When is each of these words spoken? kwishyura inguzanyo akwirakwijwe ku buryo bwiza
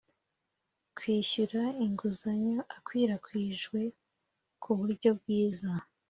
kwishyura 0.97 1.61
inguzanyo 1.85 2.59
akwirakwijwe 2.75 3.79
ku 4.61 4.71
buryo 4.77 5.09
bwiza 5.19 5.71